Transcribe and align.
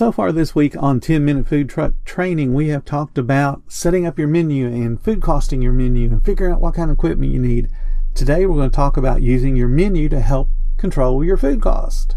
So 0.00 0.10
far 0.10 0.32
this 0.32 0.54
week 0.54 0.74
on 0.82 0.98
10 0.98 1.26
Minute 1.26 1.46
Food 1.46 1.68
Truck 1.68 1.92
Training, 2.06 2.54
we 2.54 2.68
have 2.68 2.86
talked 2.86 3.18
about 3.18 3.60
setting 3.68 4.06
up 4.06 4.18
your 4.18 4.28
menu 4.28 4.66
and 4.66 4.98
food 4.98 5.20
costing 5.20 5.60
your 5.60 5.74
menu 5.74 6.08
and 6.08 6.24
figuring 6.24 6.54
out 6.54 6.62
what 6.62 6.72
kind 6.72 6.90
of 6.90 6.96
equipment 6.96 7.34
you 7.34 7.38
need. 7.38 7.68
Today 8.14 8.46
we're 8.46 8.54
going 8.56 8.70
to 8.70 8.74
talk 8.74 8.96
about 8.96 9.20
using 9.20 9.56
your 9.56 9.68
menu 9.68 10.08
to 10.08 10.22
help 10.22 10.48
control 10.78 11.22
your 11.22 11.36
food 11.36 11.60
cost. 11.60 12.16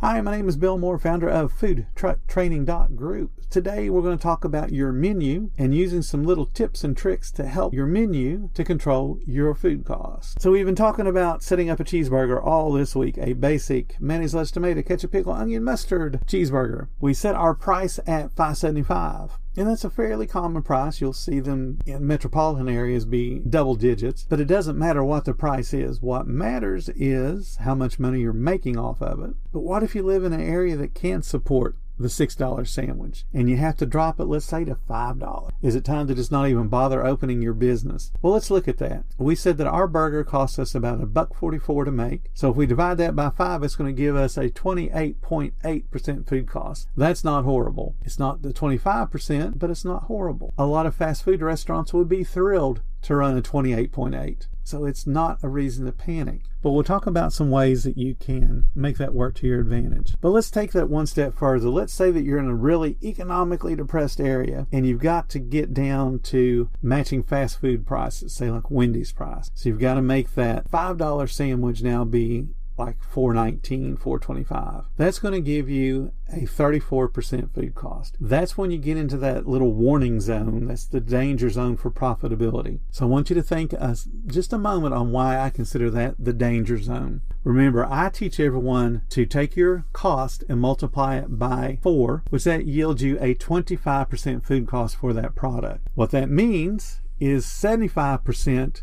Hi, 0.00 0.20
my 0.20 0.36
name 0.36 0.48
is 0.48 0.56
Bill 0.56 0.78
Moore, 0.78 0.96
founder 0.96 1.28
of 1.28 1.50
Food 1.50 1.88
Truck 1.96 2.24
Training 2.28 2.64
Group. 2.94 3.32
Today 3.50 3.90
we're 3.90 4.02
going 4.02 4.16
to 4.16 4.22
talk 4.22 4.44
about 4.44 4.70
your 4.70 4.92
menu 4.92 5.50
and 5.58 5.74
using 5.74 6.02
some 6.02 6.22
little 6.22 6.46
tips 6.46 6.84
and 6.84 6.96
tricks 6.96 7.32
to 7.32 7.44
help 7.48 7.74
your 7.74 7.86
menu 7.86 8.48
to 8.54 8.62
control 8.62 9.18
your 9.26 9.56
food 9.56 9.84
costs. 9.84 10.36
So 10.38 10.52
we've 10.52 10.64
been 10.64 10.76
talking 10.76 11.08
about 11.08 11.42
setting 11.42 11.68
up 11.68 11.80
a 11.80 11.84
cheeseburger 11.84 12.40
all 12.40 12.70
this 12.70 12.94
week, 12.94 13.18
a 13.18 13.32
basic 13.32 14.00
mayonnaise, 14.00 14.36
lettuce, 14.36 14.52
tomato, 14.52 14.82
ketchup, 14.82 15.10
pickle, 15.10 15.32
onion, 15.32 15.64
mustard 15.64 16.20
cheeseburger. 16.26 16.86
We 17.00 17.12
set 17.12 17.34
our 17.34 17.54
price 17.54 17.98
at 18.06 18.32
5.75. 18.36 19.32
And 19.58 19.66
that's 19.66 19.82
a 19.82 19.90
fairly 19.90 20.28
common 20.28 20.62
price. 20.62 21.00
You'll 21.00 21.12
see 21.12 21.40
them 21.40 21.80
in 21.84 22.06
metropolitan 22.06 22.68
areas 22.68 23.04
be 23.04 23.40
double 23.40 23.74
digits, 23.74 24.24
but 24.28 24.38
it 24.38 24.44
doesn't 24.44 24.78
matter 24.78 25.02
what 25.02 25.24
the 25.24 25.34
price 25.34 25.74
is. 25.74 26.00
What 26.00 26.28
matters 26.28 26.88
is 26.90 27.56
how 27.62 27.74
much 27.74 27.98
money 27.98 28.20
you're 28.20 28.32
making 28.32 28.78
off 28.78 29.02
of 29.02 29.20
it. 29.20 29.34
But 29.52 29.62
what 29.62 29.82
if 29.82 29.96
you 29.96 30.04
live 30.04 30.22
in 30.22 30.32
an 30.32 30.40
area 30.40 30.76
that 30.76 30.94
can't 30.94 31.24
support 31.24 31.74
the 31.98 32.08
$6 32.08 32.66
sandwich 32.66 33.24
and 33.32 33.48
you 33.50 33.56
have 33.56 33.76
to 33.76 33.86
drop 33.86 34.20
it, 34.20 34.24
let's 34.24 34.46
say, 34.46 34.64
to 34.64 34.76
$5. 34.88 35.50
Is 35.62 35.74
it 35.74 35.84
time 35.84 36.06
to 36.06 36.14
just 36.14 36.32
not 36.32 36.48
even 36.48 36.68
bother 36.68 37.04
opening 37.04 37.42
your 37.42 37.54
business? 37.54 38.12
Well, 38.22 38.32
let's 38.32 38.50
look 38.50 38.68
at 38.68 38.78
that. 38.78 39.04
We 39.18 39.34
said 39.34 39.58
that 39.58 39.66
our 39.66 39.86
burger 39.86 40.24
costs 40.24 40.58
us 40.58 40.74
about 40.74 41.02
a 41.02 41.06
buck 41.06 41.34
44 41.34 41.86
to 41.86 41.90
make. 41.90 42.30
So 42.34 42.50
if 42.50 42.56
we 42.56 42.66
divide 42.66 42.98
that 42.98 43.16
by 43.16 43.30
five, 43.30 43.62
it's 43.62 43.76
going 43.76 43.94
to 43.94 44.02
give 44.02 44.16
us 44.16 44.36
a 44.36 44.48
28.8% 44.48 46.28
food 46.28 46.46
cost. 46.48 46.88
That's 46.96 47.24
not 47.24 47.44
horrible. 47.44 47.94
It's 48.04 48.18
not 48.18 48.42
the 48.42 48.52
25%, 48.52 49.58
but 49.58 49.70
it's 49.70 49.84
not 49.84 50.04
horrible. 50.04 50.52
A 50.56 50.66
lot 50.66 50.86
of 50.86 50.94
fast 50.94 51.24
food 51.24 51.42
restaurants 51.42 51.92
would 51.92 52.08
be 52.08 52.24
thrilled 52.24 52.82
to 53.02 53.16
run 53.16 53.36
a 53.36 53.42
28.8. 53.42 54.46
So 54.68 54.84
it's 54.84 55.06
not 55.06 55.42
a 55.42 55.48
reason 55.48 55.86
to 55.86 55.92
panic. 55.92 56.42
But 56.60 56.72
we'll 56.72 56.82
talk 56.82 57.06
about 57.06 57.32
some 57.32 57.50
ways 57.50 57.84
that 57.84 57.96
you 57.96 58.14
can 58.14 58.64
make 58.74 58.98
that 58.98 59.14
work 59.14 59.34
to 59.36 59.46
your 59.46 59.60
advantage. 59.60 60.14
But 60.20 60.28
let's 60.28 60.50
take 60.50 60.72
that 60.72 60.90
one 60.90 61.06
step 61.06 61.32
further. 61.32 61.70
Let's 61.70 61.94
say 61.94 62.10
that 62.10 62.22
you're 62.22 62.38
in 62.38 62.48
a 62.48 62.54
really 62.54 62.98
economically 63.02 63.74
depressed 63.74 64.20
area 64.20 64.66
and 64.70 64.86
you've 64.86 65.00
got 65.00 65.30
to 65.30 65.38
get 65.38 65.72
down 65.72 66.18
to 66.24 66.68
matching 66.82 67.22
fast 67.22 67.60
food 67.60 67.86
prices, 67.86 68.34
say 68.34 68.50
like 68.50 68.70
Wendy's 68.70 69.10
price. 69.10 69.50
So 69.54 69.70
you've 69.70 69.78
got 69.78 69.94
to 69.94 70.02
make 70.02 70.34
that 70.34 70.70
$5 70.70 71.30
sandwich 71.30 71.82
now 71.82 72.04
be 72.04 72.48
like 72.78 73.02
419 73.02 73.96
425 73.96 74.84
that's 74.96 75.18
going 75.18 75.34
to 75.34 75.40
give 75.40 75.68
you 75.68 76.12
a 76.30 76.40
34% 76.40 77.54
food 77.54 77.74
cost. 77.74 78.16
That's 78.20 78.58
when 78.58 78.70
you 78.70 78.78
get 78.78 78.96
into 78.96 79.16
that 79.18 79.48
little 79.48 79.72
warning 79.72 80.20
zone. 80.20 80.66
That's 80.66 80.84
the 80.84 81.00
danger 81.00 81.48
zone 81.48 81.76
for 81.76 81.90
profitability. 81.90 82.80
So 82.90 83.06
i 83.06 83.08
want 83.08 83.30
you 83.30 83.34
to 83.34 83.42
think 83.42 83.72
uh, 83.72 83.94
just 84.26 84.52
a 84.52 84.58
moment 84.58 84.94
on 84.94 85.10
why 85.10 85.38
i 85.38 85.50
consider 85.50 85.90
that 85.90 86.16
the 86.18 86.32
danger 86.32 86.78
zone. 86.78 87.22
Remember 87.44 87.86
i 87.90 88.08
teach 88.08 88.38
everyone 88.40 89.02
to 89.10 89.24
take 89.24 89.56
your 89.56 89.84
cost 89.92 90.44
and 90.48 90.60
multiply 90.60 91.16
it 91.16 91.38
by 91.38 91.78
4 91.82 92.24
which 92.30 92.44
that 92.44 92.66
yields 92.66 93.02
you 93.02 93.18
a 93.20 93.34
25% 93.34 94.44
food 94.44 94.66
cost 94.66 94.96
for 94.96 95.12
that 95.12 95.34
product. 95.34 95.88
What 95.94 96.10
that 96.10 96.28
means 96.28 97.00
is 97.20 97.46
75% 97.46 98.82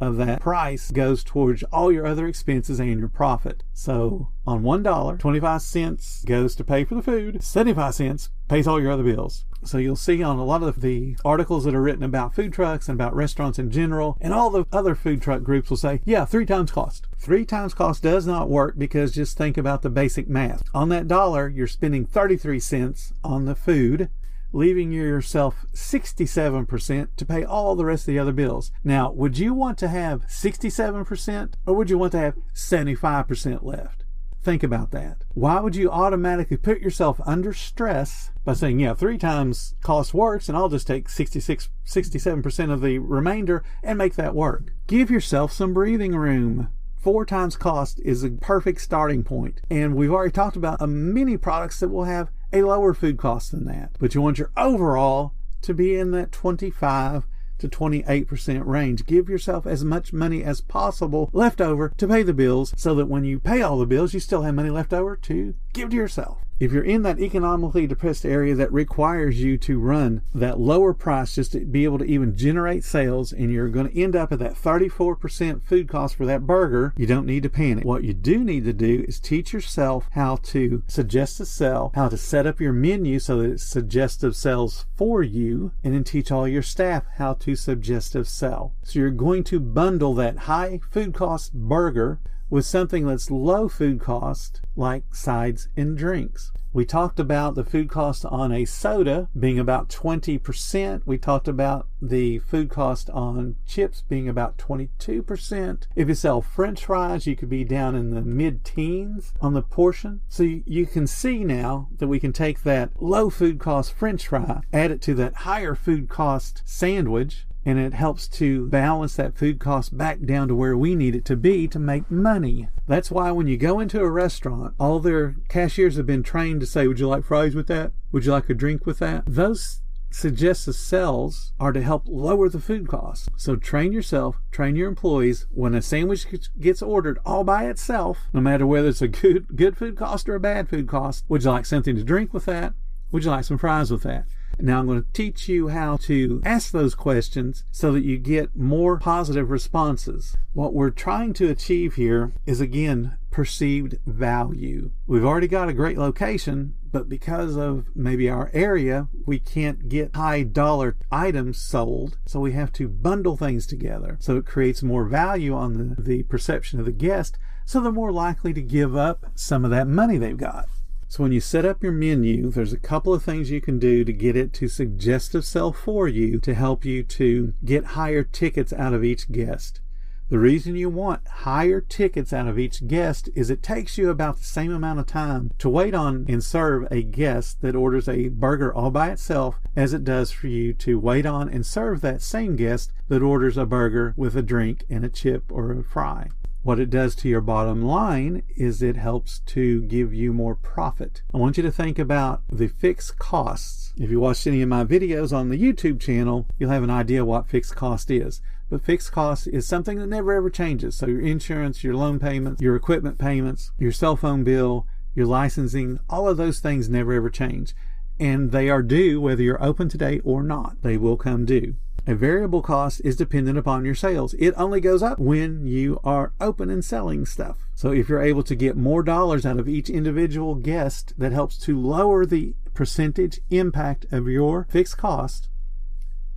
of 0.00 0.16
that 0.16 0.40
price 0.40 0.90
goes 0.90 1.24
towards 1.24 1.62
all 1.64 1.90
your 1.90 2.06
other 2.06 2.26
expenses 2.26 2.80
and 2.80 2.98
your 2.98 3.08
profit. 3.08 3.62
So 3.72 4.28
on 4.46 4.62
$1, 4.62 5.18
25 5.18 5.62
cents 5.62 6.24
goes 6.24 6.54
to 6.56 6.64
pay 6.64 6.84
for 6.84 6.94
the 6.94 7.02
food, 7.02 7.42
75 7.42 7.94
cents 7.94 8.30
pays 8.48 8.66
all 8.66 8.80
your 8.80 8.92
other 8.92 9.02
bills. 9.02 9.44
So 9.64 9.78
you'll 9.78 9.96
see 9.96 10.22
on 10.22 10.38
a 10.38 10.44
lot 10.44 10.62
of 10.62 10.80
the 10.80 11.16
articles 11.24 11.64
that 11.64 11.74
are 11.74 11.82
written 11.82 12.04
about 12.04 12.34
food 12.34 12.52
trucks 12.52 12.88
and 12.88 12.96
about 12.96 13.16
restaurants 13.16 13.58
in 13.58 13.70
general, 13.70 14.16
and 14.20 14.32
all 14.32 14.50
the 14.50 14.64
other 14.72 14.94
food 14.94 15.20
truck 15.20 15.42
groups 15.42 15.70
will 15.70 15.76
say, 15.76 16.00
yeah, 16.04 16.24
three 16.24 16.46
times 16.46 16.70
cost. 16.70 17.06
Three 17.18 17.44
times 17.44 17.74
cost 17.74 18.02
does 18.02 18.26
not 18.26 18.48
work 18.48 18.78
because 18.78 19.12
just 19.12 19.36
think 19.36 19.56
about 19.56 19.82
the 19.82 19.90
basic 19.90 20.28
math. 20.28 20.62
On 20.72 20.88
that 20.90 21.08
dollar, 21.08 21.48
you're 21.48 21.66
spending 21.66 22.06
33 22.06 22.60
cents 22.60 23.12
on 23.24 23.46
the 23.46 23.56
food 23.56 24.08
leaving 24.56 24.90
yourself 24.90 25.66
67% 25.74 27.08
to 27.14 27.26
pay 27.26 27.44
all 27.44 27.76
the 27.76 27.84
rest 27.84 28.04
of 28.04 28.06
the 28.06 28.18
other 28.18 28.32
bills. 28.32 28.72
Now, 28.82 29.12
would 29.12 29.38
you 29.38 29.52
want 29.52 29.76
to 29.78 29.88
have 29.88 30.26
67% 30.28 31.54
or 31.66 31.74
would 31.74 31.90
you 31.90 31.98
want 31.98 32.12
to 32.12 32.18
have 32.18 32.38
75% 32.54 33.62
left? 33.62 34.04
Think 34.42 34.62
about 34.62 34.92
that. 34.92 35.24
Why 35.34 35.60
would 35.60 35.76
you 35.76 35.90
automatically 35.90 36.56
put 36.56 36.80
yourself 36.80 37.20
under 37.26 37.52
stress 37.52 38.30
by 38.44 38.54
saying, 38.54 38.80
yeah, 38.80 38.94
three 38.94 39.18
times 39.18 39.74
cost 39.82 40.14
works 40.14 40.48
and 40.48 40.56
I'll 40.56 40.70
just 40.70 40.86
take 40.86 41.10
66, 41.10 41.68
67% 41.84 42.72
of 42.72 42.80
the 42.80 42.98
remainder 42.98 43.62
and 43.82 43.98
make 43.98 44.14
that 44.14 44.34
work? 44.34 44.72
Give 44.86 45.10
yourself 45.10 45.52
some 45.52 45.74
breathing 45.74 46.14
room 46.14 46.68
four 47.06 47.24
times 47.24 47.56
cost 47.56 48.00
is 48.04 48.24
a 48.24 48.30
perfect 48.30 48.80
starting 48.80 49.22
point. 49.22 49.60
And 49.70 49.94
we've 49.94 50.10
already 50.10 50.32
talked 50.32 50.56
about 50.56 50.82
uh, 50.82 50.88
many 50.88 51.36
products 51.36 51.78
that 51.78 51.90
will 51.90 52.02
have 52.02 52.30
a 52.52 52.62
lower 52.62 52.94
food 52.94 53.18
cost 53.18 53.50
than 53.50 53.64
that. 53.66 53.96
But 53.98 54.14
you 54.14 54.22
want 54.22 54.38
your 54.38 54.50
overall 54.56 55.32
to 55.62 55.74
be 55.74 55.96
in 55.96 56.10
that 56.12 56.32
25 56.32 57.26
to 57.58 57.68
28% 57.68 58.66
range. 58.66 59.06
Give 59.06 59.28
yourself 59.28 59.66
as 59.66 59.84
much 59.84 60.12
money 60.12 60.44
as 60.44 60.60
possible 60.60 61.30
left 61.32 61.60
over 61.60 61.92
to 61.96 62.08
pay 62.08 62.22
the 62.22 62.34
bills 62.34 62.74
so 62.76 62.94
that 62.94 63.06
when 63.06 63.24
you 63.24 63.38
pay 63.38 63.62
all 63.62 63.78
the 63.78 63.86
bills, 63.86 64.14
you 64.14 64.20
still 64.20 64.42
have 64.42 64.54
money 64.54 64.70
left 64.70 64.92
over 64.92 65.16
to 65.16 65.54
give 65.76 65.90
to 65.90 65.96
yourself 65.96 66.38
if 66.58 66.72
you're 66.72 66.82
in 66.82 67.02
that 67.02 67.20
economically 67.20 67.86
depressed 67.86 68.24
area 68.24 68.54
that 68.54 68.72
requires 68.72 69.42
you 69.42 69.58
to 69.58 69.78
run 69.78 70.22
that 70.34 70.58
lower 70.58 70.94
price 70.94 71.34
just 71.34 71.52
to 71.52 71.60
be 71.60 71.84
able 71.84 71.98
to 71.98 72.04
even 72.06 72.34
generate 72.36 72.82
sales 72.82 73.32
and 73.32 73.52
you're 73.52 73.68
going 73.68 73.88
to 73.88 74.00
end 74.00 74.16
up 74.16 74.32
at 74.32 74.38
that 74.38 74.54
34% 74.54 75.62
food 75.62 75.88
cost 75.88 76.16
for 76.16 76.24
that 76.24 76.46
burger, 76.46 76.94
you 76.96 77.06
don't 77.06 77.26
need 77.26 77.42
to 77.42 77.50
panic. 77.50 77.84
What 77.84 78.04
you 78.04 78.14
do 78.14 78.42
need 78.42 78.64
to 78.64 78.72
do 78.72 79.04
is 79.06 79.20
teach 79.20 79.52
yourself 79.52 80.08
how 80.12 80.36
to 80.44 80.82
suggest 80.86 81.40
a 81.40 81.46
sell, 81.46 81.92
how 81.94 82.08
to 82.08 82.16
set 82.16 82.46
up 82.46 82.60
your 82.60 82.72
menu 82.72 83.18
so 83.18 83.38
that 83.38 83.50
it's 83.50 83.64
suggestive 83.64 84.34
sells 84.34 84.86
for 84.96 85.22
you, 85.22 85.72
and 85.84 85.92
then 85.92 86.04
teach 86.04 86.32
all 86.32 86.48
your 86.48 86.62
staff 86.62 87.04
how 87.16 87.34
to 87.34 87.54
suggestive 87.54 88.26
sell. 88.26 88.72
So 88.82 88.98
you're 88.98 89.10
going 89.10 89.44
to 89.44 89.60
bundle 89.60 90.14
that 90.14 90.38
high 90.38 90.80
food 90.90 91.12
cost 91.12 91.52
burger 91.52 92.18
with 92.50 92.64
something 92.64 93.06
that's 93.06 93.30
low 93.30 93.68
food 93.68 94.00
cost 94.00 94.60
like 94.76 95.14
sides 95.14 95.68
and 95.76 95.96
drinks. 95.96 96.52
We 96.76 96.84
talked 96.84 97.18
about 97.18 97.54
the 97.54 97.64
food 97.64 97.88
cost 97.88 98.26
on 98.26 98.52
a 98.52 98.66
soda 98.66 99.30
being 99.38 99.58
about 99.58 99.88
20%. 99.88 101.02
We 101.06 101.16
talked 101.16 101.48
about 101.48 101.88
the 102.02 102.38
food 102.40 102.68
cost 102.68 103.08
on 103.08 103.56
chips 103.66 104.02
being 104.06 104.28
about 104.28 104.58
22%. 104.58 105.86
If 105.96 106.08
you 106.08 106.14
sell 106.14 106.42
french 106.42 106.84
fries, 106.84 107.26
you 107.26 107.34
could 107.34 107.48
be 107.48 107.64
down 107.64 107.94
in 107.94 108.10
the 108.10 108.20
mid 108.20 108.62
teens 108.62 109.32
on 109.40 109.54
the 109.54 109.62
portion. 109.62 110.20
So 110.28 110.42
you 110.42 110.84
can 110.84 111.06
see 111.06 111.44
now 111.44 111.88
that 111.96 112.08
we 112.08 112.20
can 112.20 112.34
take 112.34 112.62
that 112.64 112.90
low 113.00 113.30
food 113.30 113.58
cost 113.58 113.94
french 113.94 114.28
fry, 114.28 114.60
add 114.70 114.90
it 114.90 115.00
to 115.00 115.14
that 115.14 115.34
higher 115.34 115.74
food 115.74 116.10
cost 116.10 116.60
sandwich, 116.66 117.45
and 117.66 117.80
it 117.80 117.92
helps 117.92 118.28
to 118.28 118.68
balance 118.68 119.16
that 119.16 119.36
food 119.36 119.58
cost 119.58 119.98
back 119.98 120.20
down 120.24 120.46
to 120.48 120.54
where 120.54 120.76
we 120.76 120.94
need 120.94 121.16
it 121.16 121.24
to 121.24 121.36
be 121.36 121.66
to 121.66 121.80
make 121.80 122.08
money. 122.08 122.68
That's 122.86 123.10
why 123.10 123.32
when 123.32 123.48
you 123.48 123.56
go 123.56 123.80
into 123.80 124.00
a 124.00 124.08
restaurant, 124.08 124.74
all 124.78 125.00
their 125.00 125.34
cashiers 125.48 125.96
have 125.96 126.06
been 126.06 126.22
trained 126.22 126.60
to 126.60 126.66
say, 126.66 126.86
Would 126.86 127.00
you 127.00 127.08
like 127.08 127.24
fries 127.24 127.56
with 127.56 127.66
that? 127.66 127.92
Would 128.12 128.24
you 128.24 128.30
like 128.30 128.48
a 128.48 128.54
drink 128.54 128.86
with 128.86 129.00
that? 129.00 129.24
Those 129.26 129.82
suggested 130.10 130.74
sales 130.74 131.52
are 131.58 131.72
to 131.72 131.82
help 131.82 132.04
lower 132.06 132.48
the 132.48 132.60
food 132.60 132.86
costs. 132.86 133.28
So 133.36 133.56
train 133.56 133.92
yourself, 133.92 134.36
train 134.52 134.76
your 134.76 134.88
employees. 134.88 135.46
When 135.50 135.74
a 135.74 135.82
sandwich 135.82 136.26
gets 136.60 136.80
ordered 136.80 137.18
all 137.26 137.42
by 137.42 137.66
itself, 137.66 138.28
no 138.32 138.40
matter 138.40 138.66
whether 138.66 138.88
it's 138.88 139.02
a 139.02 139.08
good 139.08 139.56
good 139.56 139.76
food 139.76 139.96
cost 139.96 140.28
or 140.28 140.36
a 140.36 140.40
bad 140.40 140.68
food 140.68 140.86
cost, 140.86 141.24
would 141.28 141.42
you 141.42 141.50
like 141.50 141.66
something 141.66 141.96
to 141.96 142.04
drink 142.04 142.32
with 142.32 142.44
that? 142.44 142.74
Would 143.10 143.24
you 143.24 143.30
like 143.30 143.44
some 143.44 143.58
fries 143.58 143.90
with 143.90 144.04
that? 144.04 144.26
Now 144.58 144.78
I'm 144.78 144.86
going 144.86 145.02
to 145.02 145.12
teach 145.12 145.48
you 145.48 145.68
how 145.68 145.96
to 145.98 146.40
ask 146.44 146.70
those 146.70 146.94
questions 146.94 147.64
so 147.70 147.92
that 147.92 148.04
you 148.04 148.18
get 148.18 148.56
more 148.56 148.98
positive 148.98 149.50
responses. 149.50 150.36
What 150.54 150.72
we're 150.72 150.90
trying 150.90 151.34
to 151.34 151.50
achieve 151.50 151.94
here 151.94 152.32
is 152.46 152.60
again 152.60 153.18
perceived 153.30 153.98
value. 154.06 154.90
We've 155.06 155.24
already 155.24 155.46
got 155.46 155.68
a 155.68 155.74
great 155.74 155.98
location, 155.98 156.72
but 156.90 157.06
because 157.06 157.54
of 157.54 157.84
maybe 157.94 158.30
our 158.30 158.50
area, 158.54 159.08
we 159.26 159.38
can't 159.38 159.90
get 159.90 160.16
high 160.16 160.42
dollar 160.42 160.96
items 161.12 161.58
sold. 161.58 162.16
So 162.24 162.40
we 162.40 162.52
have 162.52 162.72
to 162.74 162.88
bundle 162.88 163.36
things 163.36 163.66
together. 163.66 164.16
So 164.20 164.38
it 164.38 164.46
creates 164.46 164.82
more 164.82 165.04
value 165.04 165.54
on 165.54 165.74
the, 165.74 166.02
the 166.02 166.22
perception 166.22 166.80
of 166.80 166.86
the 166.86 166.92
guest. 166.92 167.36
So 167.66 167.80
they're 167.80 167.92
more 167.92 168.12
likely 168.12 168.54
to 168.54 168.62
give 168.62 168.96
up 168.96 169.26
some 169.34 169.66
of 169.66 169.70
that 169.70 169.86
money 169.86 170.16
they've 170.16 170.36
got. 170.36 170.66
So 171.08 171.22
when 171.22 171.32
you 171.32 171.40
set 171.40 171.64
up 171.64 171.82
your 171.82 171.92
menu, 171.92 172.50
there's 172.50 172.72
a 172.72 172.78
couple 172.78 173.14
of 173.14 173.22
things 173.22 173.50
you 173.50 173.60
can 173.60 173.78
do 173.78 174.04
to 174.04 174.12
get 174.12 174.36
it 174.36 174.52
to 174.54 174.68
suggestive 174.68 175.44
sell 175.44 175.72
for 175.72 176.08
you 176.08 176.40
to 176.40 176.52
help 176.52 176.84
you 176.84 177.04
to 177.04 177.54
get 177.64 177.94
higher 177.94 178.24
tickets 178.24 178.72
out 178.72 178.92
of 178.92 179.04
each 179.04 179.30
guest. 179.30 179.80
The 180.28 180.40
reason 180.40 180.74
you 180.74 180.90
want 180.90 181.24
higher 181.28 181.80
tickets 181.80 182.32
out 182.32 182.48
of 182.48 182.58
each 182.58 182.88
guest 182.88 183.28
is 183.36 183.48
it 183.48 183.62
takes 183.62 183.96
you 183.96 184.10
about 184.10 184.38
the 184.38 184.44
same 184.44 184.72
amount 184.72 184.98
of 184.98 185.06
time 185.06 185.52
to 185.58 185.68
wait 185.68 185.94
on 185.94 186.26
and 186.28 186.42
serve 186.42 186.88
a 186.90 187.04
guest 187.04 187.60
that 187.60 187.76
orders 187.76 188.08
a 188.08 188.26
burger 188.26 188.74
all 188.74 188.90
by 188.90 189.10
itself 189.10 189.60
as 189.76 189.94
it 189.94 190.02
does 190.02 190.32
for 190.32 190.48
you 190.48 190.72
to 190.74 190.98
wait 190.98 191.26
on 191.26 191.48
and 191.48 191.64
serve 191.64 192.00
that 192.00 192.22
same 192.22 192.56
guest 192.56 192.92
that 193.06 193.22
orders 193.22 193.56
a 193.56 193.64
burger 193.64 194.14
with 194.16 194.36
a 194.36 194.42
drink 194.42 194.84
and 194.90 195.04
a 195.04 195.08
chip 195.08 195.44
or 195.52 195.70
a 195.70 195.84
fry. 195.84 196.28
What 196.66 196.80
it 196.80 196.90
does 196.90 197.14
to 197.16 197.28
your 197.28 197.42
bottom 197.42 197.80
line 197.84 198.42
is 198.56 198.82
it 198.82 198.96
helps 198.96 199.38
to 199.38 199.82
give 199.82 200.12
you 200.12 200.32
more 200.32 200.56
profit. 200.56 201.22
I 201.32 201.36
want 201.38 201.56
you 201.56 201.62
to 201.62 201.70
think 201.70 201.96
about 201.96 202.42
the 202.48 202.66
fixed 202.66 203.20
costs. 203.20 203.92
If 203.96 204.10
you 204.10 204.18
watched 204.18 204.48
any 204.48 204.62
of 204.62 204.68
my 204.68 204.82
videos 204.82 205.32
on 205.32 205.48
the 205.48 205.62
YouTube 205.62 206.00
channel, 206.00 206.48
you'll 206.58 206.70
have 206.70 206.82
an 206.82 206.90
idea 206.90 207.24
what 207.24 207.48
fixed 207.48 207.76
cost 207.76 208.10
is. 208.10 208.40
But 208.68 208.82
fixed 208.82 209.12
cost 209.12 209.46
is 209.46 209.64
something 209.64 210.00
that 210.00 210.08
never 210.08 210.32
ever 210.32 210.50
changes. 210.50 210.96
So 210.96 211.06
your 211.06 211.20
insurance, 211.20 211.84
your 211.84 211.94
loan 211.94 212.18
payments, 212.18 212.60
your 212.60 212.74
equipment 212.74 213.16
payments, 213.16 213.70
your 213.78 213.92
cell 213.92 214.16
phone 214.16 214.42
bill, 214.42 214.88
your 215.14 215.26
licensing, 215.26 216.00
all 216.10 216.28
of 216.28 216.36
those 216.36 216.58
things 216.58 216.88
never 216.88 217.12
ever 217.12 217.30
change. 217.30 217.76
And 218.18 218.50
they 218.50 218.68
are 218.68 218.82
due 218.82 219.20
whether 219.20 219.40
you're 219.40 219.62
open 219.62 219.88
today 219.88 220.18
or 220.24 220.42
not. 220.42 220.82
They 220.82 220.96
will 220.96 221.16
come 221.16 221.44
due. 221.44 221.76
A 222.08 222.14
variable 222.14 222.62
cost 222.62 223.00
is 223.04 223.16
dependent 223.16 223.58
upon 223.58 223.84
your 223.84 223.96
sales. 223.96 224.32
It 224.38 224.54
only 224.56 224.80
goes 224.80 225.02
up 225.02 225.18
when 225.18 225.66
you 225.66 225.98
are 226.04 226.32
open 226.40 226.70
and 226.70 226.84
selling 226.84 227.26
stuff. 227.26 227.56
So 227.74 227.90
if 227.90 228.08
you're 228.08 228.22
able 228.22 228.44
to 228.44 228.54
get 228.54 228.76
more 228.76 229.02
dollars 229.02 229.44
out 229.44 229.58
of 229.58 229.68
each 229.68 229.90
individual 229.90 230.54
guest, 230.54 231.14
that 231.18 231.32
helps 231.32 231.58
to 231.58 231.76
lower 231.76 232.24
the 232.24 232.54
percentage 232.74 233.40
impact 233.50 234.06
of 234.12 234.28
your 234.28 234.68
fixed 234.70 234.96
cost 234.96 235.48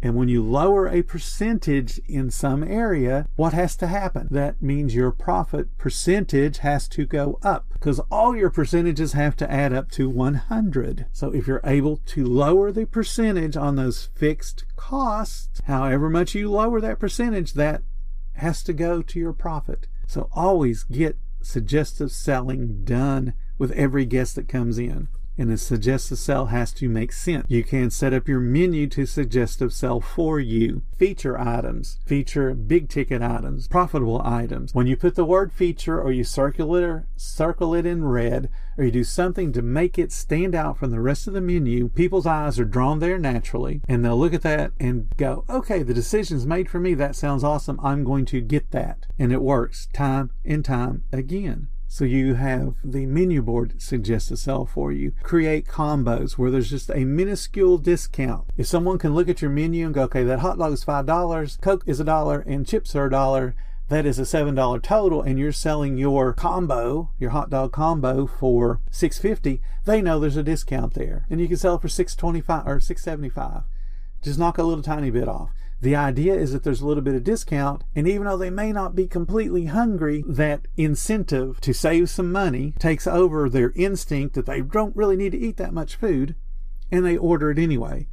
and 0.02 0.16
when 0.16 0.30
you 0.30 0.44
lower 0.44 0.88
a 0.88 1.02
percentage 1.02 2.00
in 2.08 2.32
some 2.32 2.64
area, 2.64 3.28
what 3.36 3.54
has 3.54 3.76
to 3.78 3.88
happen? 3.88 4.28
That 4.32 4.62
means 4.62 4.96
your 4.96 5.12
profit 5.12 5.78
percentage 5.78 6.60
has 6.60 6.88
to 6.90 7.06
go 7.06 7.38
up 7.44 7.66
because 7.74 8.00
all 8.10 8.36
your 8.36 8.50
percentages 8.50 9.14
have 9.14 9.36
to 9.38 9.52
add 9.52 9.74
up 9.74 9.92
to 9.92 10.10
100. 10.10 11.06
So 11.12 11.34
if 11.34 11.48
you're 11.48 11.62
able 11.66 11.98
to 11.98 12.26
lower 12.26 12.72
the 12.72 12.86
percentage 12.86 13.58
on 13.58 13.76
those 13.76 14.10
fixed 14.16 14.64
costs, 14.78 15.62
however 15.66 16.10
much 16.10 16.34
you 16.34 16.50
lower 16.50 16.80
that 16.80 17.00
percentage, 17.00 17.54
that 17.54 17.84
has 18.36 18.64
to 18.64 18.74
go 18.74 19.02
to 19.02 19.20
your 19.20 19.34
profit. 19.34 19.88
So 20.08 20.30
always 20.32 20.84
get 20.84 21.18
suggestive 21.42 22.12
selling 22.12 22.84
done 22.86 23.34
with 23.58 23.72
every 23.72 24.06
guest 24.06 24.36
that 24.36 24.48
comes 24.48 24.78
in 24.78 25.10
and 25.40 25.50
a 25.50 25.58
suggestive 25.58 26.20
sell 26.20 26.48
has 26.48 26.74
to 26.74 26.90
make 26.90 27.14
sense. 27.14 27.46
You 27.48 27.64
can 27.64 27.90
set 27.90 28.14
up 28.14 28.28
your 28.28 28.42
menu 28.42 28.88
to 28.88 29.06
suggestive 29.06 29.72
sell 29.72 30.02
for 30.02 30.38
you. 30.40 30.82
Feature 30.98 31.40
items, 31.40 31.98
feature 32.06 32.54
big 32.54 32.90
ticket 32.90 33.22
items, 33.22 33.70
profitable 33.70 34.22
items. 34.24 34.74
When 34.74 34.86
you 34.86 34.98
put 34.98 35.16
the 35.16 35.24
word 35.24 35.54
feature 35.54 36.00
or 36.00 36.12
you 36.12 36.26
circle 36.26 36.76
it, 36.76 37.04
circle 37.16 37.74
it 37.74 37.86
in 37.86 38.04
red 38.04 38.50
or 38.78 38.84
you 38.84 38.92
do 38.92 39.06
something 39.06 39.54
to 39.54 39.62
make 39.62 39.98
it 39.98 40.12
stand 40.12 40.54
out 40.54 40.78
from 40.78 40.92
the 40.92 41.00
rest 41.00 41.26
of 41.26 41.34
the 41.34 41.42
menu, 41.42 41.88
people's 41.88 42.26
eyes 42.26 42.60
are 42.60 42.66
drawn 42.66 43.00
there 43.00 43.18
naturally 43.18 43.82
and 43.88 44.04
they'll 44.04 44.20
look 44.20 44.34
at 44.34 44.42
that 44.42 44.74
and 44.78 45.08
go, 45.16 45.46
okay, 45.50 45.84
the 45.84 45.94
decision's 45.94 46.46
made 46.46 46.70
for 46.70 46.82
me. 46.82 46.94
That 46.94 47.16
sounds 47.16 47.46
awesome. 47.46 47.80
I'm 47.82 48.04
going 48.04 48.26
to 48.26 48.42
get 48.42 48.72
that. 48.72 49.06
And 49.18 49.32
it 49.32 49.42
works 49.42 49.88
time 49.94 50.32
and 50.44 50.66
time 50.66 51.04
again. 51.14 51.70
So 51.92 52.06
you 52.06 52.36
have 52.36 52.76
the 52.84 53.08
menu 53.08 53.42
board 53.42 53.82
suggest 53.82 54.30
a 54.30 54.38
sell 54.38 54.68
for 54.68 54.92
you. 54.92 55.12
Create 55.24 55.66
combos 55.66 56.34
where 56.34 56.52
there's 56.52 56.70
just 56.70 56.92
a 56.92 57.04
minuscule 57.04 57.80
discount. 57.80 58.46
If 58.58 58.68
someone 58.68 59.00
can 59.00 59.16
look 59.16 59.28
at 59.28 59.42
your 59.42 59.50
menu 59.50 59.88
and 59.88 59.96
go, 59.96 60.04
okay, 60.04 60.24
that 60.24 60.40
hot 60.40 60.60
dog 60.60 60.74
is 60.74 60.84
five 60.84 61.08
dollars, 61.08 61.58
Coke 61.60 61.84
is 61.88 62.00
a 62.00 62.04
dollar, 62.04 62.42
and 62.42 62.68
chips 62.68 62.96
are 62.96 63.08
a 63.08 63.10
dollar, 63.10 63.56
that 63.90 64.06
is 64.06 64.20
a 64.20 64.26
seven 64.26 64.54
dollar 64.54 64.80
total, 64.80 65.24
and 65.24 65.40
you're 65.40 65.52
selling 65.52 65.98
your 65.98 66.32
combo, 66.32 67.10
your 67.18 67.32
hot 67.32 67.50
dog 67.50 67.72
combo 67.72 68.28
for 68.28 68.80
six 68.92 69.18
fifty. 69.18 69.60
They 69.86 70.00
know 70.00 70.20
there's 70.20 70.38
a 70.38 70.44
discount 70.44 70.94
there, 70.94 71.26
and 71.28 71.42
you 71.42 71.48
can 71.48 71.58
sell 71.58 71.76
it 71.76 71.82
for 71.82 71.90
six 71.90 72.16
twenty 72.16 72.40
five 72.40 72.68
or 72.68 72.80
six 72.80 73.04
seventy 73.04 73.30
five. 73.30 73.64
Just 74.22 74.38
knock 74.38 74.60
a 74.60 74.64
little 74.64 74.84
tiny 74.84 75.10
bit 75.10 75.28
off. 75.28 75.50
The 75.82 75.96
idea 75.96 76.34
is 76.34 76.52
that 76.52 76.64
there's 76.64 76.82
a 76.82 76.88
little 76.88 77.04
bit 77.04 77.16
of 77.16 77.24
discount, 77.24 77.84
and 77.96 78.08
even 78.08 78.26
though 78.26 78.38
they 78.38 78.50
may 78.50 78.74
not 78.74 78.96
be 78.96 79.08
completely 79.08 79.66
hungry, 79.66 80.26
that 80.28 80.68
incentive 80.76 81.62
to 81.62 81.74
save 81.74 82.10
some 82.10 82.32
money 82.32 82.74
takes 82.80 83.08
over 83.08 83.50
their 83.50 83.72
instinct 83.76 84.36
that 84.36 84.46
they 84.46 84.62
don't 84.62 84.96
really 84.96 85.16
need 85.16 85.32
to 85.32 85.40
eat 85.40 85.56
that 85.58 85.74
much 85.74 85.96
food, 85.96 86.36
and 86.92 87.06
they 87.06 87.16
order 87.16 87.52
it 87.52 87.60
anyway. 87.60 88.08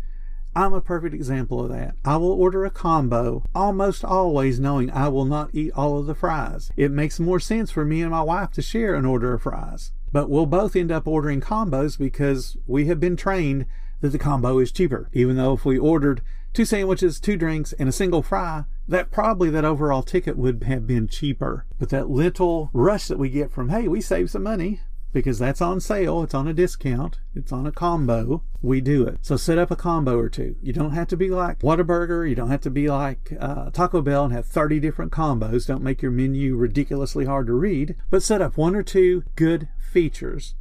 I'm 0.54 0.72
a 0.72 0.80
perfect 0.80 1.14
example 1.14 1.62
of 1.62 1.68
that. 1.70 1.96
I 2.04 2.16
will 2.16 2.30
order 2.30 2.64
a 2.64 2.70
combo 2.70 3.44
almost 3.54 4.04
always 4.04 4.58
knowing 4.58 4.90
I 4.90 5.08
will 5.08 5.26
not 5.26 5.50
eat 5.52 5.72
all 5.74 5.98
of 5.98 6.06
the 6.06 6.14
fries. 6.14 6.70
It 6.76 6.90
makes 6.90 7.20
more 7.20 7.40
sense 7.40 7.70
for 7.70 7.84
me 7.84 8.00
and 8.00 8.10
my 8.10 8.22
wife 8.22 8.52
to 8.52 8.62
share 8.62 8.94
an 8.94 9.04
order 9.04 9.34
of 9.34 9.42
fries. 9.42 9.92
But 10.12 10.30
we'll 10.30 10.46
both 10.46 10.74
end 10.74 10.90
up 10.90 11.06
ordering 11.06 11.42
combos 11.42 11.98
because 11.98 12.56
we 12.66 12.86
have 12.86 12.98
been 12.98 13.16
trained 13.16 13.66
that 14.00 14.10
the 14.10 14.18
combo 14.18 14.58
is 14.58 14.72
cheaper. 14.72 15.10
Even 15.12 15.36
though 15.36 15.52
if 15.52 15.66
we 15.66 15.76
ordered 15.76 16.22
two 16.56 16.64
sandwiches, 16.64 17.20
two 17.20 17.36
drinks, 17.36 17.74
and 17.74 17.86
a 17.86 17.92
single 17.92 18.22
fry, 18.22 18.64
that 18.88 19.10
probably 19.10 19.50
that 19.50 19.66
overall 19.66 20.02
ticket 20.02 20.38
would 20.38 20.62
have 20.62 20.86
been 20.86 21.06
cheaper. 21.06 21.66
But 21.78 21.90
that 21.90 22.08
little 22.08 22.70
rush 22.72 23.08
that 23.08 23.18
we 23.18 23.28
get 23.28 23.50
from, 23.50 23.68
hey, 23.68 23.88
we 23.88 24.00
saved 24.00 24.30
some 24.30 24.44
money 24.44 24.80
because 25.12 25.38
that's 25.38 25.60
on 25.60 25.80
sale, 25.80 26.22
it's 26.22 26.32
on 26.32 26.48
a 26.48 26.54
discount, 26.54 27.18
it's 27.34 27.52
on 27.52 27.66
a 27.66 27.72
combo, 27.72 28.42
we 28.62 28.80
do 28.80 29.06
it. 29.06 29.18
So 29.20 29.36
set 29.36 29.58
up 29.58 29.70
a 29.70 29.76
combo 29.76 30.18
or 30.18 30.30
two. 30.30 30.56
You 30.62 30.72
don't 30.72 30.92
have 30.92 31.08
to 31.08 31.16
be 31.16 31.28
like 31.28 31.58
Whataburger, 31.58 32.26
you 32.26 32.34
don't 32.34 32.50
have 32.50 32.62
to 32.62 32.70
be 32.70 32.88
like 32.88 33.34
uh, 33.38 33.68
Taco 33.68 34.00
Bell 34.00 34.24
and 34.24 34.32
have 34.32 34.46
30 34.46 34.80
different 34.80 35.12
combos. 35.12 35.66
Don't 35.66 35.82
make 35.82 36.00
your 36.00 36.10
menu 36.10 36.56
ridiculously 36.56 37.26
hard 37.26 37.48
to 37.48 37.52
read, 37.52 37.96
but 38.08 38.22
set 38.22 38.40
up 38.40 38.56
one 38.56 38.74
or 38.74 38.82
two 38.82 39.24
good 39.34 39.68
features. 39.92 40.54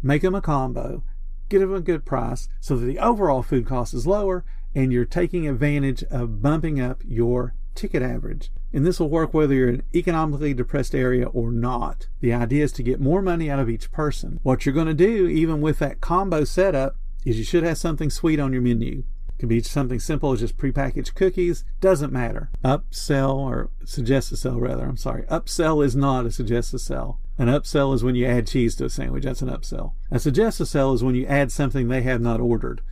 Make 0.00 0.22
them 0.22 0.36
a 0.36 0.40
combo, 0.40 1.02
get 1.48 1.58
them 1.58 1.74
a 1.74 1.80
good 1.80 2.06
price 2.06 2.48
so 2.60 2.76
that 2.76 2.86
the 2.86 3.00
overall 3.00 3.42
food 3.42 3.66
cost 3.66 3.94
is 3.94 4.06
lower 4.06 4.44
and 4.74 4.92
you're 4.92 5.04
taking 5.04 5.48
advantage 5.48 6.02
of 6.04 6.42
bumping 6.42 6.80
up 6.80 7.02
your 7.04 7.54
ticket 7.74 8.02
average. 8.02 8.50
And 8.72 8.86
this 8.86 9.00
will 9.00 9.08
work 9.08 9.34
whether 9.34 9.54
you're 9.54 9.68
in 9.68 9.74
an 9.76 9.82
economically 9.94 10.54
depressed 10.54 10.94
area 10.94 11.26
or 11.26 11.50
not. 11.50 12.08
The 12.20 12.32
idea 12.32 12.64
is 12.64 12.72
to 12.72 12.82
get 12.82 13.00
more 13.00 13.22
money 13.22 13.50
out 13.50 13.58
of 13.58 13.70
each 13.70 13.90
person. 13.90 14.38
What 14.42 14.64
you're 14.64 14.74
going 14.74 14.86
to 14.86 14.94
do, 14.94 15.26
even 15.26 15.60
with 15.60 15.78
that 15.80 16.00
combo 16.00 16.44
setup, 16.44 16.96
is 17.24 17.38
you 17.38 17.44
should 17.44 17.64
have 17.64 17.78
something 17.78 18.10
sweet 18.10 18.38
on 18.40 18.52
your 18.52 18.62
menu. 18.62 19.04
It 19.28 19.38
can 19.38 19.48
be 19.48 19.62
something 19.62 19.98
simple 19.98 20.32
as 20.32 20.40
just 20.40 20.56
prepackaged 20.56 21.14
cookies. 21.14 21.64
Doesn't 21.80 22.12
matter. 22.12 22.50
Upsell 22.64 23.34
or 23.34 23.70
suggest 23.84 24.32
a 24.32 24.36
sell 24.36 24.60
rather. 24.60 24.84
I'm 24.84 24.96
sorry. 24.96 25.22
Upsell 25.24 25.84
is 25.84 25.96
not 25.96 26.26
a 26.26 26.30
suggest 26.30 26.74
a 26.74 26.78
sell. 26.78 27.18
An 27.38 27.48
upsell 27.48 27.94
is 27.94 28.04
when 28.04 28.14
you 28.14 28.26
add 28.26 28.46
cheese 28.46 28.76
to 28.76 28.84
a 28.84 28.90
sandwich. 28.90 29.24
That's 29.24 29.42
an 29.42 29.48
upsell. 29.48 29.94
A 30.10 30.18
suggest 30.18 30.60
a 30.60 30.66
sell 30.66 30.92
is 30.92 31.02
when 31.02 31.14
you 31.14 31.26
add 31.26 31.50
something 31.50 31.88
they 31.88 32.02
have 32.02 32.20
not 32.20 32.40
ordered. 32.40 32.82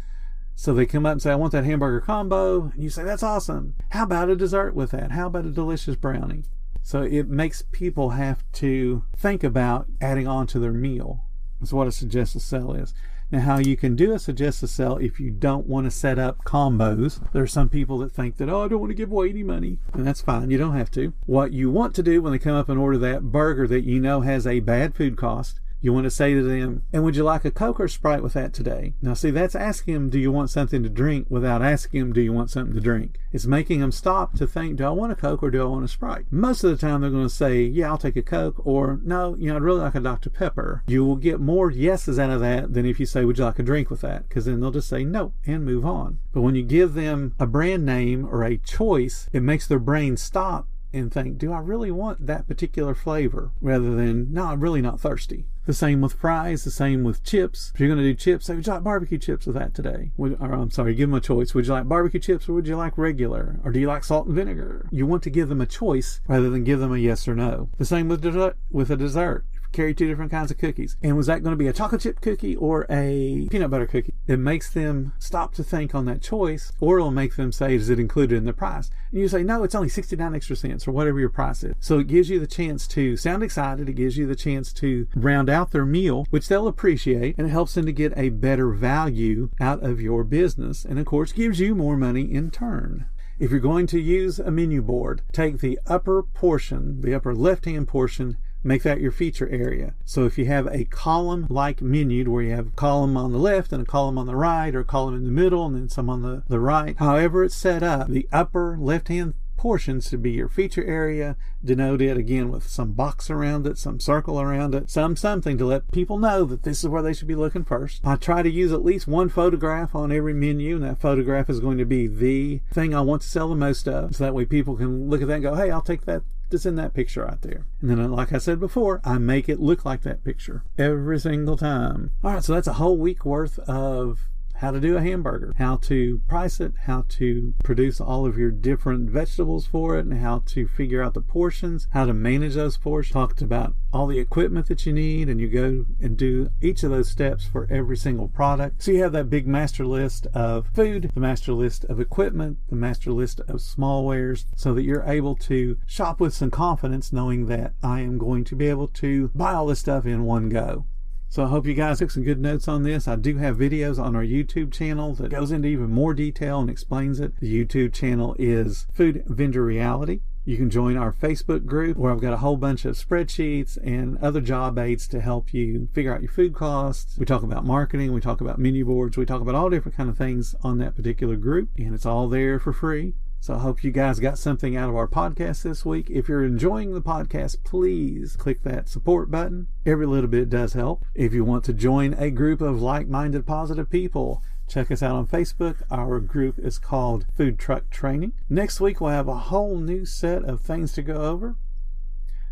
So 0.61 0.75
they 0.75 0.87
come 0.87 1.07
up 1.07 1.13
and 1.13 1.23
say, 1.23 1.31
I 1.31 1.37
want 1.37 1.53
that 1.53 1.65
hamburger 1.65 2.01
combo. 2.01 2.73
And 2.75 2.83
you 2.83 2.91
say, 2.91 3.05
That's 3.05 3.23
awesome. 3.23 3.77
How 3.91 4.03
about 4.03 4.29
a 4.29 4.35
dessert 4.35 4.75
with 4.75 4.91
that? 4.91 5.13
How 5.13 5.29
about 5.29 5.45
a 5.45 5.51
delicious 5.51 5.95
brownie? 5.95 6.43
So 6.83 7.03
it 7.03 7.29
makes 7.29 7.63
people 7.63 8.11
have 8.11 8.43
to 8.55 9.05
think 9.17 9.45
about 9.45 9.87
adding 10.01 10.27
on 10.27 10.49
to 10.49 10.59
their 10.59 10.73
meal. 10.73 11.23
That's 11.61 11.73
what 11.73 11.87
a 11.87 11.93
suggested 11.93 12.41
sell 12.41 12.73
is. 12.73 12.93
Now, 13.31 13.39
how 13.41 13.59
you 13.59 13.77
can 13.77 13.95
do 13.95 14.13
a 14.13 14.19
suggested 14.19 14.67
sell 14.67 14.97
if 14.97 15.21
you 15.21 15.31
don't 15.31 15.69
want 15.69 15.87
to 15.87 15.93
set 15.93 16.19
up 16.19 16.43
combos. 16.45 17.21
There 17.31 17.45
are 17.45 17.47
some 17.47 17.69
people 17.69 17.99
that 17.99 18.11
think 18.11 18.39
that, 18.39 18.49
oh, 18.49 18.65
I 18.65 18.69
don't 18.69 18.81
want 18.81 18.91
to 18.91 18.97
give 18.97 19.13
away 19.13 19.31
any 19.31 19.45
money. 19.45 19.79
And 19.93 20.05
that's 20.05 20.23
fine. 20.23 20.51
You 20.51 20.59
don't 20.59 20.77
have 20.77 20.91
to. 20.93 21.13
What 21.27 21.53
you 21.53 21.71
want 21.71 21.95
to 21.95 22.03
do 22.03 22.21
when 22.21 22.33
they 22.33 22.39
come 22.41 22.57
up 22.57 22.69
and 22.69 22.81
order 22.81 22.99
that 22.99 23.31
burger 23.31 23.69
that 23.69 23.85
you 23.85 24.01
know 24.01 24.23
has 24.23 24.45
a 24.45 24.59
bad 24.59 24.97
food 24.97 25.17
cost, 25.17 25.61
You 25.81 25.93
want 25.93 26.05
to 26.05 26.11
say 26.11 26.35
to 26.35 26.43
them, 26.43 26.83
and 26.93 27.05
would 27.05 27.15
you 27.15 27.23
like 27.23 27.45
a 27.45 27.51
Coke 27.51 27.79
or 27.79 27.87
Sprite 27.87 28.23
with 28.23 28.33
that 28.33 28.53
today? 28.53 28.95
Now, 29.01 29.15
see, 29.15 29.31
that's 29.31 29.55
asking 29.55 29.95
them, 29.95 30.11
do 30.11 30.19
you 30.19 30.33
want 30.33 30.51
something 30.51 30.83
to 30.83 30.89
drink 30.89 31.27
without 31.31 31.63
asking 31.63 32.01
them, 32.01 32.13
do 32.13 32.21
you 32.21 32.33
want 32.33 32.51
something 32.51 32.75
to 32.75 32.81
drink? 32.81 33.19
It's 33.33 33.47
making 33.47 33.81
them 33.81 33.93
stop 33.93 34.35
to 34.35 34.47
think, 34.47 34.77
do 34.77 34.85
I 34.85 34.91
want 34.91 35.13
a 35.13 35.17
Coke 35.17 35.43
or 35.43 35.51
do 35.51 35.63
I 35.63 35.67
want 35.67 35.85
a 35.85 35.89
Sprite? 35.89 36.27
Most 36.31 36.65
of 36.65 36.71
the 36.71 36.77
time, 36.77 37.01
they're 37.01 37.11
going 37.11 37.29
to 37.29 37.35
say, 37.35 37.63
yeah, 37.63 37.89
I'll 37.89 37.99
take 37.99 38.17
a 38.17 38.23
Coke, 38.23 38.61
or 38.67 38.99
no, 39.05 39.37
you 39.37 39.49
know, 39.49 39.57
I'd 39.57 39.63
really 39.63 39.81
like 39.81 39.95
a 39.95 40.01
Dr. 40.01 40.31
Pepper. 40.31 40.83
You 40.89 41.05
will 41.05 41.17
get 41.17 41.41
more 41.41 41.71
yeses 41.71 42.19
out 42.19 42.31
of 42.31 42.41
that 42.41 42.75
than 42.75 42.85
if 42.85 42.99
you 42.99 43.07
say, 43.07 43.25
would 43.25 43.39
you 43.39 43.45
like 43.45 43.59
a 43.59 43.63
drink 43.63 43.91
with 43.91 44.01
that? 44.01 44.29
Because 44.29 44.47
then 44.47 44.61
they'll 44.61 44.71
just 44.73 44.89
say 44.89 45.05
no 45.05 45.33
and 45.47 45.65
move 45.65 45.87
on. 45.87 46.19
But 46.33 46.43
when 46.43 46.57
you 46.57 46.63
give 46.63 46.95
them 46.95 47.35
a 47.39 47.47
brand 47.47 47.87
name 47.87 48.27
or 48.27 48.43
a 48.43 48.59
choice, 48.59 49.29
it 49.33 49.43
makes 49.43 49.67
their 49.67 49.79
brain 49.79 50.17
stop 50.17 50.67
and 50.93 51.13
think, 51.13 51.39
do 51.39 51.53
I 51.53 51.61
really 51.61 51.91
want 51.91 52.27
that 52.27 52.49
particular 52.49 52.95
flavor? 52.95 53.51
Rather 53.61 53.95
than, 53.95 54.33
no, 54.33 54.45
I'm 54.47 54.61
really 54.61 54.83
not 54.83 55.01
thirsty. 55.01 55.47
The 55.67 55.75
same 55.75 56.01
with 56.01 56.15
fries, 56.15 56.65
the 56.65 56.71
same 56.71 57.05
with 57.05 57.23
chips. 57.23 57.73
If 57.75 57.81
you're 57.81 57.91
going 57.91 57.99
to 57.99 58.05
do 58.05 58.15
chips, 58.15 58.47
say, 58.47 58.55
would 58.55 58.67
you 58.67 58.73
like 58.73 58.83
barbecue 58.83 59.19
chips 59.19 59.47
with 59.47 59.55
that 59.57 59.75
today? 59.75 60.13
Would, 60.17 60.39
or 60.41 60.53
I'm 60.53 60.71
sorry, 60.71 60.95
give 60.95 61.11
them 61.11 61.19
a 61.19 61.21
choice. 61.21 61.55
Would 61.55 61.67
you 61.67 61.73
like 61.73 61.89
barbecue 61.89 62.21
chips 62.21 62.49
or 62.49 62.55
would 62.55 62.67
you 62.67 62.77
like 62.77 62.97
regular? 62.97 63.61
Or 63.65 63.71
do 63.71 63.79
you 63.79 63.87
like 63.87 64.05
salt 64.05 64.27
and 64.27 64.35
vinegar? 64.35 64.89
You 64.91 65.07
want 65.07 65.23
to 65.25 65.31
give 65.31 65.51
them 65.51 65.61
a 65.61 65.67
choice 65.67 66.21
rather 66.27 66.49
than 66.49 66.65
give 66.65 66.81
them 66.81 66.95
a 66.95 66.99
yes 66.99 67.29
or 67.29 67.35
no. 67.35 67.69
The 67.77 67.85
same 67.85 68.09
with 68.09 68.25
with 68.71 68.91
a 68.91 68.97
dessert 68.97 69.45
carry 69.73 69.95
two 69.95 70.09
different 70.09 70.31
kinds 70.31 70.51
of 70.51 70.59
cookies. 70.59 70.97
And 71.03 71.17
was 71.17 71.27
that 71.27 71.43
going 71.43 71.53
to 71.53 71.57
be 71.57 71.69
a 71.69 71.73
chocolate 71.73 72.01
chip 72.01 72.21
cookie 72.21 72.57
or 72.57 72.87
a 72.91 73.49
peanut 73.51 73.71
butter 73.71 73.87
cookie? 73.87 74.15
It 74.27 74.39
makes 74.39 74.71
them 74.71 75.13
stop 75.19 75.55
to 75.55 75.65
think 75.65 75.95
on 75.95 76.05
that 76.07 76.23
choice, 76.23 76.73
or 76.81 76.99
it'll 76.99 77.11
make 77.11 77.37
them 77.37 77.53
say, 77.53 77.75
is 77.75 77.91
it 77.91 78.01
included 78.01 78.37
in 78.37 78.45
the 78.45 78.53
price? 78.53 78.91
And 79.11 79.21
you 79.21 79.29
say, 79.29 79.43
no, 79.43 79.63
it's 79.63 79.75
only 79.75 79.89
69 79.89 80.35
extra 80.35 80.57
cents 80.57 80.87
or 80.87 80.93
whatever 80.93 81.21
your 81.21 81.29
price 81.29 81.63
is. 81.65 81.75
So 81.81 81.99
it 81.99 82.09
gives 82.09 82.29
you 82.31 82.41
the 82.41 82.47
chance 82.47 82.87
to 82.89 83.17
sound 83.17 83.43
excited. 83.43 83.89
It 83.89 83.95
gives 83.95 84.17
you 84.17 84.27
the 84.27 84.37
chance 84.37 84.73
to 84.75 85.07
round 85.15 85.49
out 85.49 85.71
their 85.71 85.87
meal, 85.87 86.27
which 86.31 86.49
they'll 86.49 86.69
appreciate, 86.69 87.37
and 87.39 87.47
it 87.47 87.51
helps 87.51 87.75
them 87.75 87.87
to 87.87 87.93
get 87.93 88.13
a 88.17 88.29
better 88.31 88.71
value 88.71 89.51
out 89.61 89.83
of 89.83 90.01
your 90.01 90.25
business. 90.25 90.85
And 90.85 90.99
of 90.99 91.07
course, 91.07 91.33
gives 91.33 91.61
you 91.61 91.75
more 91.75 91.97
money 91.97 92.33
in 92.33 92.51
turn. 92.51 93.07
If 93.39 93.53
you're 93.53 93.61
going 93.61 93.87
to 93.89 94.01
use 94.01 94.41
a 94.41 94.51
menu 94.51 94.83
board, 94.83 95.23
take 95.31 95.61
the 95.61 95.79
upper 95.87 96.25
portion, 96.25 97.01
the 97.03 97.15
upper 97.15 97.37
left 97.37 97.67
hand 97.67 97.87
portion, 97.87 98.37
make 98.63 98.83
that 98.83 99.01
your 99.01 99.13
feature 99.13 99.49
area. 99.49 99.95
So 100.05 100.25
if 100.25 100.39
you 100.39 100.47
have 100.47 100.67
a 100.67 100.85
column 100.85 101.47
like 101.49 101.81
menu 101.81 102.31
where 102.31 102.43
you 102.43 102.53
have 102.53 102.69
a 102.69 102.71
column 102.71 103.17
on 103.17 103.33
the 103.33 103.39
left 103.39 103.73
and 103.73 103.83
a 103.83 103.87
column 103.87 104.19
on 104.19 104.27
the 104.27 104.37
right 104.37 104.75
or 104.75 104.81
a 104.81 104.85
column 104.85 105.15
in 105.15 105.25
the 105.25 105.31
middle 105.31 105.67
and 105.67 105.77
then 105.77 105.89
some 105.89 106.11
on 106.11 106.23
the, 106.23 106.43
the 106.49 106.61
right, 106.61 106.97
however 106.99 107.45
it's 107.45 107.55
set 107.55 107.83
up, 107.83 108.09
the 108.09 108.29
upper 108.33 108.77
left 108.79 109.09
hand 109.09 109.35
portions 109.59 110.09
to 110.09 110.17
be 110.17 110.31
your 110.31 110.49
feature 110.49 110.85
area, 110.85 111.37
denote 111.63 112.01
it 112.01 112.17
again 112.17 112.49
with 112.51 112.67
some 112.67 112.93
box 112.93 113.29
around 113.29 113.67
it, 113.67 113.77
some 113.77 114.01
circle 114.01 114.41
around 114.41 114.75
it, 114.75 114.89
some 114.89 115.17
something 115.17 115.59
to 115.59 115.67
let 115.67 115.91
people 115.91 116.17
know 116.17 116.45
that 116.45 116.63
this 116.63 116.83
is 116.83 116.89
where 116.89 117.03
they 117.03 117.13
should 117.13 117.29
be 117.29 117.35
looking 117.35 117.65
first. 117.65 118.01
I 118.05 118.17
try 118.17 118.43
to 118.43 118.51
use 118.51 118.73
at 118.73 118.85
least 118.85 119.07
one 119.07 119.29
photograph 119.29 119.95
on 119.95 120.13
every 120.13 120.33
menu, 120.33 120.77
and 120.77 120.85
that 120.85 121.01
photograph 121.01 121.51
is 121.51 121.61
going 121.61 121.77
to 121.79 121.85
be 121.85 122.07
the 122.07 122.61
thing 122.73 122.95
I 122.95 123.01
want 123.03 123.23
to 123.23 123.29
sell 123.29 123.49
the 123.49 123.57
most 123.57 123.87
of. 123.89 124.17
So 124.17 124.25
that 124.25 124.35
way 124.35 124.47
people 124.47 124.77
can 124.77 125.11
look 125.11 125.21
at 125.21 125.29
that 125.29 125.35
and 125.35 125.43
go, 125.43 125.55
hey, 125.57 125.71
I'll 125.71 125.83
take 125.83 126.07
that 126.07 126.23
that's 126.51 126.67
in 126.67 126.77
that 126.77 126.95
picture 126.95 127.25
right 127.25 127.41
there. 127.43 127.65
And 127.81 127.91
then, 127.91 128.01
uh, 128.01 128.09
like 128.09 128.33
I 128.33 128.39
said 128.39 128.61
before, 128.61 129.01
I 129.05 129.19
make 129.19 129.49
it 129.49 129.61
look 129.61 129.85
like 129.85 130.03
that 130.03 130.25
picture 130.25 130.63
every 130.77 131.19
single 131.21 131.57
time. 131.57 132.13
All 132.23 132.33
right, 132.33 132.45
so 132.45 132.55
that's 132.55 132.67
a 132.67 132.75
whole 132.75 132.97
week 132.97 133.25
worth 133.25 133.59
of 133.61 134.29
how 134.59 134.71
to 134.73 134.81
do 134.81 134.97
a 134.97 135.01
hamburger, 135.01 135.55
how 135.59 135.77
to 135.77 136.21
price 136.29 136.61
it, 136.61 136.73
how 136.85 137.05
to 137.09 137.55
produce 137.63 138.01
all 138.01 138.27
of 138.27 138.37
your 138.37 138.51
different 138.51 139.09
vegetables 139.09 139.67
for 139.67 139.97
it, 139.99 140.05
and 140.05 140.21
how 140.21 140.43
to 140.47 140.67
figure 140.67 141.03
out 141.03 141.15
the 141.15 141.21
portions, 141.21 141.87
how 141.93 142.05
to 142.05 142.13
manage 142.13 142.55
those 142.55 142.77
portions. 142.77 143.13
Talked 143.13 143.41
about 143.41 143.75
all 143.93 144.07
the 144.07 144.19
equipment 144.19 144.67
that 144.67 144.85
you 144.85 144.93
need, 144.93 145.29
and 145.29 145.41
you 145.41 145.49
go 145.49 145.87
and 146.01 146.17
do 146.17 146.51
each 146.61 146.83
of 146.83 146.91
those 146.91 147.09
steps 147.09 147.45
for 147.45 147.69
every 147.71 147.97
single 147.97 148.29
product. 148.29 148.83
So 148.83 148.91
you 148.91 149.03
have 149.03 149.13
that 149.13 149.31
big 149.31 149.47
master 149.47 149.87
list 149.87 150.27
of 150.35 150.67
food, 150.75 151.11
the 151.15 151.21
master 151.21 151.53
list 151.53 151.85
of 151.85 152.01
equipment, 152.01 152.59
the 152.69 152.77
master 152.77 153.13
list 153.13 153.41
of 153.41 153.61
smallwares, 153.61 154.45
so 154.57 154.75
that 154.75 154.83
you're 154.83 155.05
able 155.05 155.37
to 155.37 155.79
shop 155.87 156.21
with 156.21 156.35
some 156.35 156.51
confidence 156.51 157.13
knowing 157.13 157.47
that 157.47 157.75
I 157.83 158.01
am 158.01 158.19
going 158.19 158.45
to 158.45 158.57
be 158.57 158.69
able 158.69 158.89
to 158.89 159.31
buy 159.35 159.55
all 159.55 159.67
this 159.67 159.79
stuff 159.81 160.05
in 160.05 160.25
one 160.25 160.49
go. 160.49 160.85
So 161.31 161.45
I 161.45 161.49
hope 161.49 161.67
you 161.67 161.75
guys 161.75 161.99
took 161.99 162.11
some 162.11 162.23
good 162.23 162.41
notes 162.41 162.69
on 162.69 162.85
this. 162.85 163.07
I 163.07 163.15
do 163.15 163.37
have 163.37 163.59
videos 163.59 164.03
on 164.03 164.17
our 164.17 164.25
YouTube 164.25 164.73
channel 164.73 165.15
that 165.17 165.29
goes 165.31 165.53
into 165.53 165.69
even 165.69 165.91
more 165.91 166.15
detail 166.15 166.59
and 166.59 166.71
explains 166.71 167.21
it. 167.21 167.39
The 167.39 167.65
YouTube 167.65 167.93
channel 167.93 168.35
is 168.39 168.87
Food 168.95 169.25
Vendor 169.27 169.63
Reality. 169.63 170.21
You 170.47 170.57
can 170.57 170.71
join 170.71 170.97
our 170.97 171.13
Facebook 171.13 171.67
group 171.67 171.99
where 171.99 172.11
I've 172.11 172.23
got 172.23 172.33
a 172.33 172.39
whole 172.39 172.57
bunch 172.57 172.87
of 172.87 172.97
spreadsheets 172.97 173.77
and 173.85 174.17
other 174.23 174.41
job 174.41 174.79
aids 174.79 175.07
to 175.09 175.21
help 175.21 175.53
you 175.53 175.89
figure 175.93 176.15
out 176.15 176.23
your 176.23 176.33
food 176.33 176.55
costs. 176.55 177.19
We 177.19 177.27
talk 177.27 177.43
about 177.43 177.67
marketing, 177.67 178.15
we 178.15 178.23
talk 178.23 178.41
about 178.41 178.59
menu 178.59 178.87
boards, 178.87 179.19
we 179.19 179.27
talk 179.27 179.43
about 179.43 179.55
all 179.55 179.69
different 179.69 179.99
kind 179.99 180.09
of 180.09 180.17
things 180.17 180.55
on 180.63 180.79
that 180.79 180.97
particular 180.97 181.37
group 181.37 181.69
and 181.77 181.95
it's 181.95 182.07
all 182.07 182.31
there 182.31 182.59
for 182.59 182.73
free. 182.73 183.13
So 183.41 183.55
I 183.55 183.59
hope 183.59 183.85
you 183.85 183.93
guys 183.93 184.21
got 184.21 184.39
something 184.39 184.77
out 184.77 184.89
of 184.89 184.97
our 184.97 185.09
podcast 185.09 185.63
this 185.63 185.85
week. 185.85 186.11
If 186.11 186.29
you're 186.29 186.45
enjoying 186.45 186.93
the 186.93 187.01
podcast, 187.01 187.63
please 187.65 188.37
click 188.37 188.63
that 188.65 188.89
support 188.89 189.31
button. 189.31 189.69
Every 189.87 190.07
little 190.07 190.29
bit 190.29 190.51
does 190.51 190.73
help. 190.73 191.05
If 191.15 191.33
you 191.33 191.45
want 191.45 191.65
to 191.65 191.73
join 191.73 192.15
a 192.15 192.31
group 192.31 192.61
of 192.61 192.83
like-minded 192.83 193.47
positive 193.47 193.89
people, 193.89 194.43
check 194.69 194.91
us 194.91 195.03
out 195.03 195.15
on 195.15 195.27
Facebook. 195.27 195.77
Our 195.91 196.21
group 196.21 196.59
is 196.59 196.79
called 196.79 197.27
Food 197.37 197.59
Truck 197.59 197.89
Training. 197.91 198.33
Next 198.51 198.81
week 198.81 199.01
we'll 199.01 199.13
have 199.13 199.29
a 199.29 199.35
whole 199.35 199.79
new 199.79 200.05
set 200.05 200.45
of 200.45 200.61
things 200.61 200.93
to 200.95 201.03
go 201.03 201.15
over. 201.15 201.57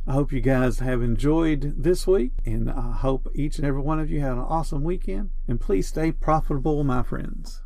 I 0.07 0.12
hope 0.12 0.33
you 0.33 0.40
guys 0.40 0.78
have 0.78 1.02
enjoyed 1.02 1.83
this 1.83 2.07
week, 2.07 2.31
and 2.45 2.71
I 2.71 2.93
hope 2.93 3.28
each 3.35 3.59
and 3.59 3.66
every 3.66 3.81
one 3.81 3.99
of 3.99 4.09
you 4.09 4.21
had 4.21 4.33
an 4.33 4.38
awesome 4.38 4.85
weekend. 4.85 5.31
And 5.49 5.61
please 5.61 5.88
stay 5.88 6.12
profitable, 6.12 6.85
my 6.85 7.02
friends. 7.02 7.62